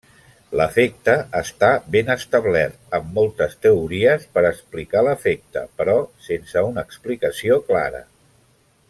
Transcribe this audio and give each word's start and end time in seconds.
L'efecte 0.59 1.13
està 1.39 1.67
ben 1.95 2.09
establert 2.13 2.97
amb 2.99 3.11
moltes 3.19 3.53
teories 3.67 4.25
per 4.39 4.45
explicar 4.53 5.05
l'efecte, 5.09 5.67
però 5.83 5.99
sense 6.31 6.65
una 6.71 6.87
explicació 6.91 7.61
clara. 7.73 8.07